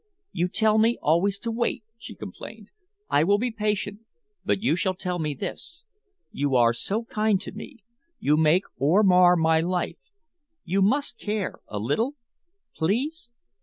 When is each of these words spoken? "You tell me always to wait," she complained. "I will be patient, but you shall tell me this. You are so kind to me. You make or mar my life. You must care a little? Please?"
"You 0.31 0.47
tell 0.47 0.79
me 0.79 0.97
always 0.99 1.37
to 1.37 1.51
wait," 1.51 1.83
she 1.99 2.15
complained. 2.15 2.71
"I 3.07 3.23
will 3.23 3.37
be 3.37 3.51
patient, 3.51 3.99
but 4.43 4.59
you 4.59 4.75
shall 4.75 4.95
tell 4.95 5.19
me 5.19 5.35
this. 5.35 5.83
You 6.31 6.55
are 6.55 6.73
so 6.73 7.03
kind 7.05 7.39
to 7.41 7.51
me. 7.51 7.83
You 8.17 8.35
make 8.35 8.63
or 8.79 9.03
mar 9.03 9.35
my 9.35 9.59
life. 9.59 10.09
You 10.63 10.81
must 10.81 11.19
care 11.19 11.59
a 11.67 11.77
little? 11.77 12.15
Please?" 12.73 13.29